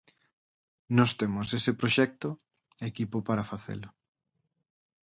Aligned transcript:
Nós 0.97 1.11
temos 1.19 1.47
ese 1.57 1.71
proxecto 1.81 2.29
e 2.81 2.83
equipo 2.91 3.17
para 3.27 3.47
facelo. 3.51 3.89